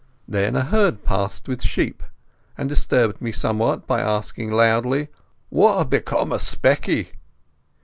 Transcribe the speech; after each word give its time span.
Then 0.27 0.55
a 0.55 0.63
herd 0.63 1.03
passed 1.03 1.47
with 1.47 1.61
sheep, 1.61 2.01
and 2.57 2.67
disturbed 2.67 3.21
me 3.21 3.31
somewhat 3.31 3.85
by 3.85 4.01
asking 4.01 4.49
loudly, 4.49 5.09
"What 5.49 5.77
had 5.77 5.89
become 5.91 6.31
o' 6.33 6.37
Specky?" 6.39 7.09